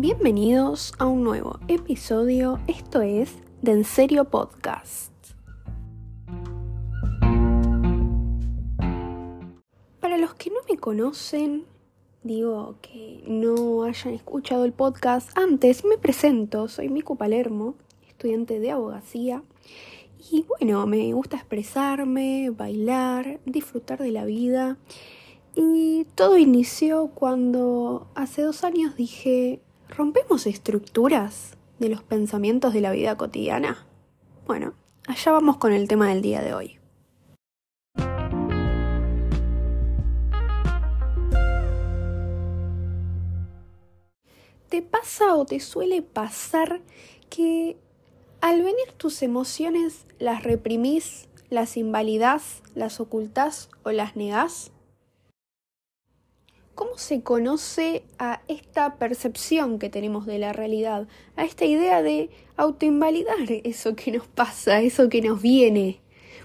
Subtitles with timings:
[0.00, 5.12] Bienvenidos a un nuevo episodio, esto es de En Serio Podcast.
[9.98, 11.64] Para los que no me conocen,
[12.22, 17.74] digo que no hayan escuchado el podcast antes, me presento, soy Miku Palermo,
[18.08, 19.42] estudiante de abogacía.
[20.30, 24.78] Y bueno, me gusta expresarme, bailar, disfrutar de la vida.
[25.56, 32.92] Y todo inició cuando hace dos años dije, ¿rompemos estructuras de los pensamientos de la
[32.92, 33.86] vida cotidiana?
[34.46, 34.74] Bueno,
[35.06, 36.78] allá vamos con el tema del día de hoy.
[44.68, 46.82] ¿Te pasa o te suele pasar
[47.30, 47.78] que
[48.40, 54.70] al venir tus emociones las reprimís, las invalidás, las ocultás o las negás?
[56.78, 61.08] ¿Cómo se conoce a esta percepción que tenemos de la realidad?
[61.34, 65.98] A esta idea de autoinvalidar eso que nos pasa, eso que nos viene.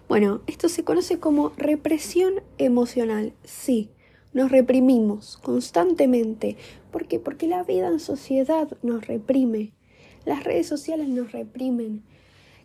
[0.09, 3.33] Bueno, esto se conoce como represión emocional.
[3.43, 3.91] Sí,
[4.33, 6.57] nos reprimimos constantemente.
[6.89, 7.19] ¿Por qué?
[7.19, 9.73] Porque la vida en sociedad nos reprime.
[10.25, 12.01] Las redes sociales nos reprimen.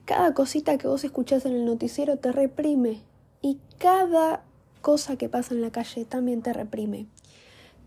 [0.06, 3.02] Cada cosita que vos escuchás en el noticiero te reprime.
[3.42, 4.42] Y cada
[4.80, 7.08] cosa que pasa en la calle también te reprime.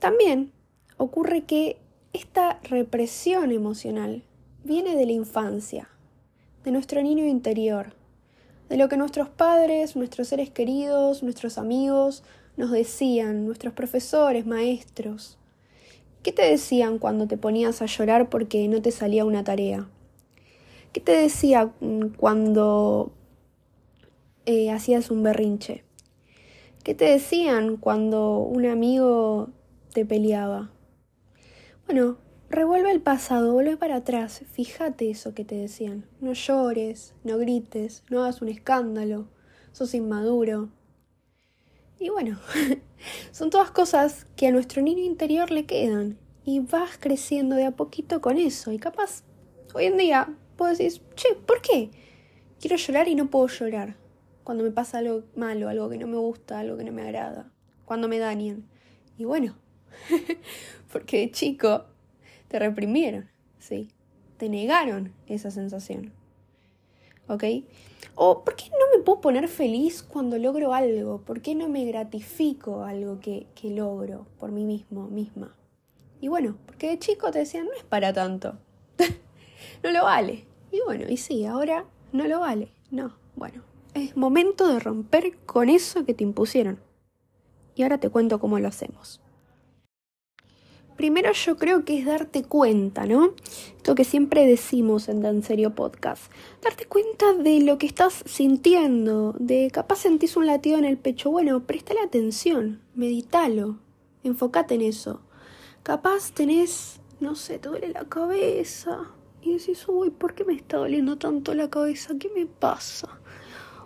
[0.02, 0.52] También
[0.98, 1.78] ocurre que
[2.12, 4.24] esta represión emocional
[4.64, 5.90] viene de la infancia,
[6.64, 7.94] de nuestro niño interior,
[8.68, 12.24] de lo que nuestros padres, nuestros seres queridos, nuestros amigos
[12.58, 15.38] nos decían, nuestros profesores, maestros.
[16.24, 19.88] ¿Qué te decían cuando te ponías a llorar porque no te salía una tarea?
[20.94, 21.74] ¿Qué te decía
[22.18, 23.12] cuando
[24.48, 25.84] eh, hacías un berrinche?
[26.84, 29.50] ¿Qué te decían cuando un amigo
[29.92, 30.72] te peleaba.
[31.86, 32.18] Bueno,
[32.50, 36.06] revuelve el pasado, vuelve para atrás, fíjate eso que te decían.
[36.20, 39.28] No llores, no grites, no hagas un escándalo,
[39.72, 40.70] sos inmaduro.
[42.00, 42.40] Y bueno,
[43.32, 47.72] son todas cosas que a nuestro niño interior le quedan y vas creciendo de a
[47.72, 48.72] poquito con eso.
[48.72, 49.24] Y capaz,
[49.74, 51.92] hoy en día, puedo decir, che, ¿por qué?
[52.60, 53.96] Quiero llorar y no puedo llorar.
[54.44, 57.52] Cuando me pasa algo malo, algo que no me gusta, algo que no me agrada,
[57.86, 58.68] cuando me dañan.
[59.18, 59.56] Y bueno,
[60.92, 61.86] Porque de chico
[62.48, 63.30] te reprimieron,
[63.60, 63.90] ¿sí?
[64.38, 66.14] Te negaron esa sensación.
[67.28, 67.44] ¿Ok?
[68.16, 71.22] O ¿por qué no me puedo poner feliz cuando logro algo?
[71.22, 75.56] ¿Por qué no me gratifico algo que, que logro por mí mismo, misma?
[76.20, 78.58] Y bueno, porque de chico te decían, no es para tanto.
[79.84, 80.46] no lo vale.
[80.72, 82.72] Y bueno, y sí, ahora no lo vale.
[82.90, 83.64] No, bueno,
[83.94, 86.80] es momento de romper con eso que te impusieron.
[87.76, 89.22] Y ahora te cuento cómo lo hacemos
[91.02, 93.34] primero yo creo que es darte cuenta, ¿no?
[93.76, 96.32] Esto que siempre decimos en Dan Serio Podcast.
[96.62, 101.32] Darte cuenta de lo que estás sintiendo, de capaz sentís un latido en el pecho.
[101.32, 103.80] Bueno, prestale atención, meditalo,
[104.24, 105.22] enfócate en eso.
[105.82, 109.00] Capaz tenés, no sé, te duele la cabeza
[109.42, 112.14] y decís, uy, ¿por qué me está doliendo tanto la cabeza?
[112.20, 113.10] ¿Qué me pasa?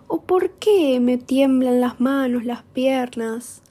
[0.06, 3.62] ¿O por qué me tiemblan las manos, las piernas?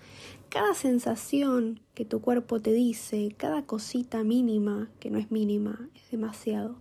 [0.50, 6.12] Cada sensación que tu cuerpo te dice, cada cosita mínima, que no es mínima, es
[6.12, 6.76] demasiado,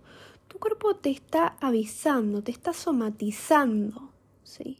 [0.47, 4.11] tu cuerpo te está avisando, te está somatizando,
[4.43, 4.79] ¿sí?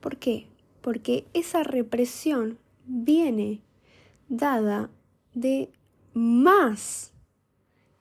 [0.00, 0.48] ¿Por qué?
[0.82, 3.62] Porque esa represión viene
[4.28, 4.90] dada
[5.32, 5.70] de
[6.12, 7.12] más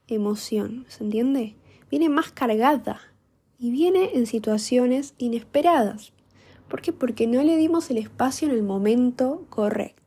[0.07, 1.56] emoción, ¿se entiende?
[1.89, 3.00] Viene más cargada
[3.57, 6.12] y viene en situaciones inesperadas.
[6.67, 6.91] ¿Por qué?
[6.91, 10.05] Porque no le dimos el espacio en el momento correcto.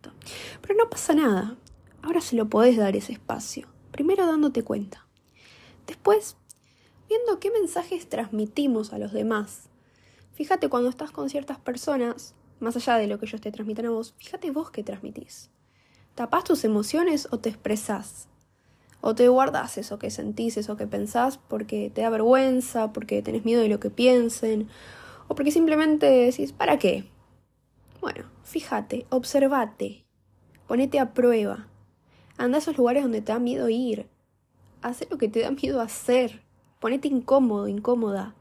[0.61, 1.57] Pero no pasa nada.
[2.03, 3.69] Ahora se lo podés dar ese espacio.
[3.91, 5.07] Primero dándote cuenta.
[5.87, 6.37] Después,
[7.09, 9.69] viendo qué mensajes transmitimos a los demás.
[10.33, 13.91] Fíjate cuando estás con ciertas personas, más allá de lo que ellos te transmiten a
[13.91, 15.51] vos, fíjate vos qué transmitís.
[16.15, 18.29] ¿Tapás tus emociones o te expresás?
[19.01, 23.45] ¿O te guardás eso que sentís, eso que pensás porque te da vergüenza, porque tenés
[23.45, 24.69] miedo de lo que piensen,
[25.29, 27.05] o porque simplemente decís, ¿para qué?
[28.01, 30.05] Bueno, fíjate, observate,
[30.69, 31.67] ponete a prueba.
[32.37, 34.07] Anda a esos lugares donde te da miedo ir.
[34.81, 36.43] Haz lo que te da miedo hacer.
[36.79, 38.37] Ponete incómodo, incómoda.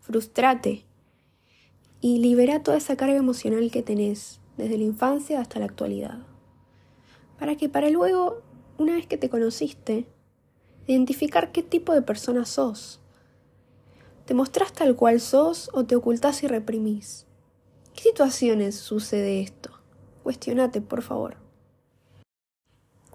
[0.00, 0.84] Frustrate.
[2.02, 6.18] Y libera toda esa carga emocional que tenés, desde la infancia hasta la actualidad.
[7.38, 8.42] Para que para luego,
[8.76, 10.06] una vez que te conociste,
[10.86, 13.00] identificar qué tipo de persona sos
[14.28, 17.24] ¿Te mostrás tal cual sos o te ocultás y reprimís?
[17.94, 19.70] ¿Qué situaciones sucede esto?
[20.22, 21.47] Cuestionate, por favor.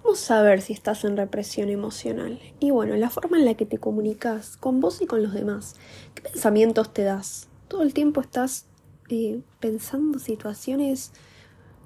[0.03, 2.39] ¿Cómo ¿Cómo saber si estás en represión emocional?
[2.59, 5.75] Y bueno, la forma en la que te comunicas con vos y con los demás.
[6.13, 7.47] ¿Qué pensamientos te das?
[7.69, 8.65] Todo el tiempo estás
[9.09, 11.13] eh, pensando situaciones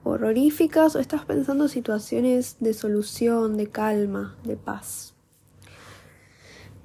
[0.03, 5.13] horroríficas o estás pensando situaciones de solución, de calma, de paz.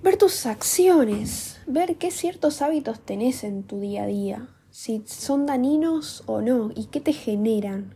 [0.03, 5.47] Ver tus acciones, ver qué ciertos hábitos tenés en tu día a día, si son
[5.47, 7.95] dañinos o no y qué te generan.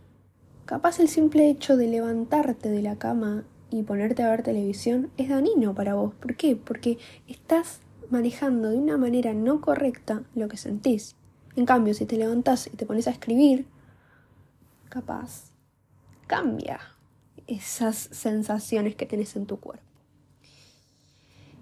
[0.66, 5.28] Capaz el simple hecho de levantarte de la cama y ponerte a ver televisión es
[5.28, 6.12] dañino para vos.
[6.14, 6.56] ¿Por qué?
[6.56, 6.98] Porque
[7.28, 7.78] estás
[8.10, 11.14] manejando de una manera no correcta lo que sentís.
[11.54, 13.66] En cambio, si te levantás y te pones a escribir,
[14.88, 15.52] capaz
[16.26, 16.80] cambia
[17.46, 19.84] esas sensaciones que tenés en tu cuerpo.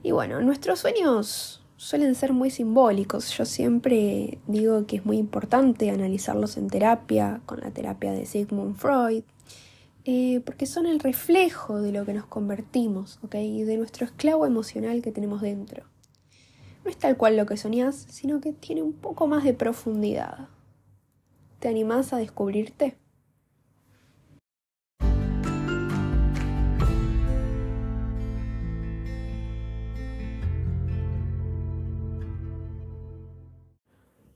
[0.02, 3.36] Y bueno, nuestros sueños suelen ser muy simbólicos.
[3.36, 8.76] Yo siempre digo que es muy importante analizarlos en terapia, con la terapia de Sigmund
[8.76, 9.24] Freud,
[10.04, 13.36] eh, porque son el reflejo de lo que nos convertimos, ¿ok?
[13.36, 15.84] Y de nuestro esclavo emocional que tenemos dentro.
[16.84, 20.48] No es tal cual lo que soñás, sino que tiene un poco más de profundidad.
[21.58, 22.98] ¿Te animás a descubrirte?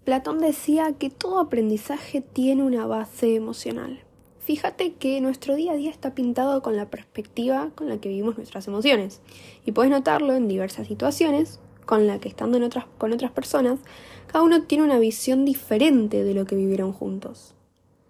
[0.09, 4.01] Platón decía que todo aprendizaje tiene una base emocional.
[4.39, 8.39] Fíjate que nuestro día a día está pintado con la perspectiva con la que vivimos
[8.39, 9.21] nuestras emociones.
[9.67, 13.81] Y puedes notarlo en diversas situaciones con la que estando en otras, con otras personas,
[14.29, 17.55] cada uno tiene una visión diferente de lo que vivieron juntos.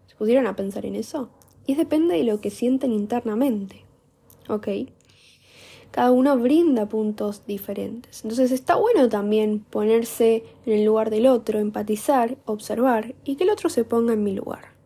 [0.06, 1.30] ¿Se pusieron a pensar en eso?
[1.66, 3.84] Y depende de lo que sienten internamente.
[4.48, 4.68] ¿Ok?
[5.90, 8.22] Cada uno brinda puntos diferentes.
[8.22, 13.50] Entonces está bueno también ponerse en el lugar del otro, empatizar, observar y que el
[13.50, 14.76] otro se ponga en mi lugar.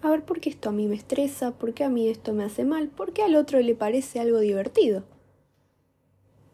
[0.00, 2.44] A ver por qué esto a mí me estresa, por qué a mí esto me
[2.44, 5.04] hace mal, por qué al otro le parece algo divertido.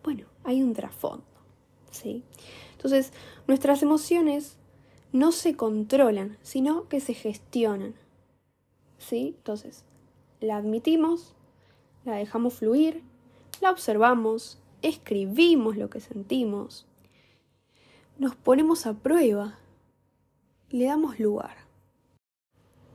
[0.03, 1.25] Bueno, hay un trasfondo,
[1.91, 2.25] ¿sí?
[2.73, 3.12] Entonces,
[3.47, 4.56] nuestras emociones
[5.12, 7.94] no se controlan, sino que se gestionan.
[8.99, 9.35] ¿Sí?
[9.37, 9.85] Entonces,
[10.41, 11.35] la admitimos,
[12.05, 13.03] la dejamos fluir,
[13.60, 16.87] la observamos, escribimos lo que sentimos,
[18.19, 19.58] nos ponemos a prueba,
[20.70, 21.56] le damos lugar.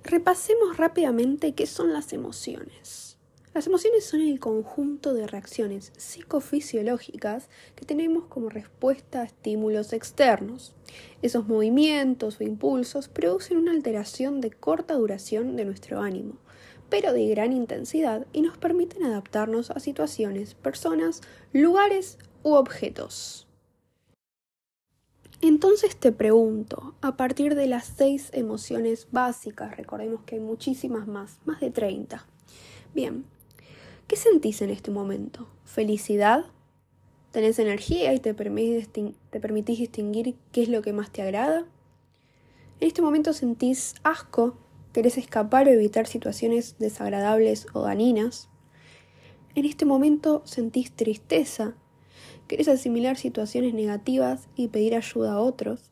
[0.04, 3.18] Repasemos rápidamente qué son las emociones.
[3.54, 10.74] Las emociones son el conjunto de reacciones psicofisiológicas que tenemos como respuesta a estímulos externos.
[11.22, 16.38] Esos movimientos o impulsos producen una alteración de corta duración de nuestro ánimo,
[16.90, 21.22] pero de gran intensidad y nos permiten adaptarnos a situaciones, personas,
[21.52, 23.48] lugares u objetos.
[25.42, 31.40] Entonces te pregunto, a partir de las seis emociones básicas, recordemos que hay muchísimas más,
[31.44, 32.26] más de 30.
[32.96, 33.26] Bien,
[34.08, 35.50] ¿qué sentís en este momento?
[35.66, 36.46] ¿Felicidad?
[37.32, 41.66] ¿Tenés energía y te te permitís distinguir qué es lo que más te agrada?
[42.80, 44.56] ¿En este momento sentís asco
[44.94, 48.48] querés escapar o evitar situaciones desagradables o dañinas.
[49.56, 51.74] En este momento sentís tristeza,
[52.48, 55.92] querés asimilar situaciones negativas y pedir ayuda a otros.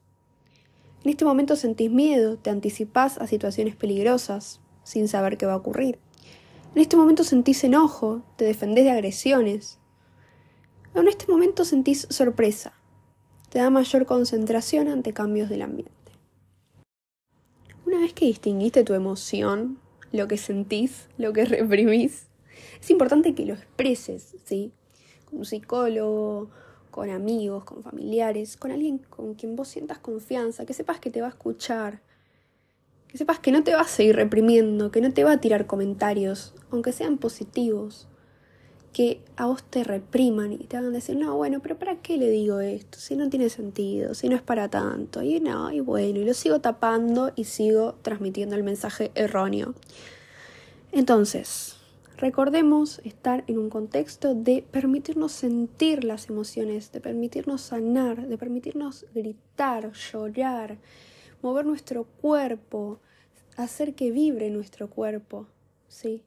[1.03, 5.57] En este momento sentís miedo, te anticipás a situaciones peligrosas sin saber qué va a
[5.57, 5.97] ocurrir.
[6.75, 9.79] En este momento sentís enojo, te defendés de agresiones.
[10.93, 12.73] En este momento sentís sorpresa,
[13.49, 16.00] te da mayor concentración ante cambios del ambiente.
[17.91, 19.77] Una vez que distinguiste tu emoción,
[20.13, 22.27] lo que sentís, lo que reprimís,
[22.79, 24.71] es importante que lo expreses, ¿sí?
[25.25, 26.49] Con un psicólogo,
[26.89, 31.19] con amigos, con familiares, con alguien con quien vos sientas confianza, que sepas que te
[31.19, 32.01] va a escuchar,
[33.09, 35.67] que sepas que no te va a seguir reprimiendo, que no te va a tirar
[35.67, 38.07] comentarios, aunque sean positivos,
[38.93, 42.29] que a vos te repriman y te hagan decir, no, bueno, pero ¿para qué le
[42.29, 42.99] digo esto?
[42.99, 46.33] Si no tiene sentido, si no es para tanto, y no, y bueno, y lo
[46.33, 49.73] sigo tapando y sigo transmitiendo el mensaje erróneo.
[50.91, 51.77] Entonces,
[52.17, 59.05] recordemos estar en un contexto de permitirnos sentir las emociones, de permitirnos sanar, de permitirnos
[59.15, 60.77] gritar, llorar,
[61.41, 62.99] mover nuestro cuerpo,
[63.55, 65.47] hacer que vibre nuestro cuerpo,
[65.87, 66.23] ¿sí?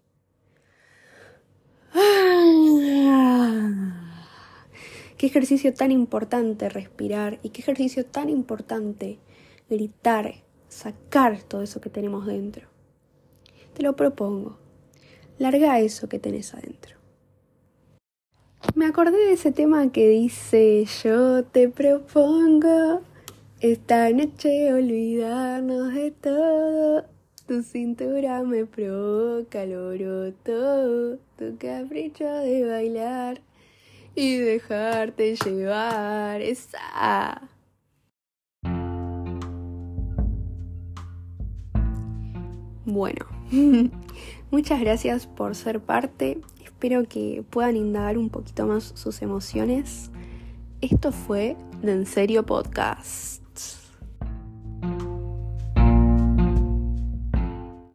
[5.17, 9.19] Qué ejercicio tan importante respirar y qué ejercicio tan importante
[9.71, 12.69] gritar, sacar todo eso que tenemos dentro.
[13.73, 14.59] Te lo propongo.
[15.39, 16.97] Larga eso que tenés adentro.
[18.75, 23.01] Me acordé de ese tema que dice yo te propongo
[23.61, 27.14] esta noche olvidarnos de todo.
[27.47, 33.43] Tu cintura me provoca alboroto, tu capricho de bailar
[34.15, 36.41] y dejarte llevar.
[36.41, 37.43] Esa.
[42.87, 43.27] Bueno,
[44.51, 46.41] muchas gracias por ser parte.
[46.65, 50.11] Espero que puedan indagar un poquito más sus emociones.
[50.81, 53.44] Esto fue de En Serio Podcast.